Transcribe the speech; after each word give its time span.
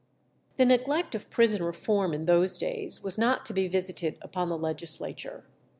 The 0.57 0.65
neglect 0.65 1.13
of 1.13 1.29
prison 1.29 1.61
reform 1.63 2.11
in 2.11 2.25
those 2.25 2.57
days 2.57 3.03
was 3.03 3.19
not 3.19 3.45
to 3.45 3.53
be 3.53 3.67
visited 3.67 4.17
upon 4.23 4.49
the 4.49 4.57
legislature. 4.57 5.43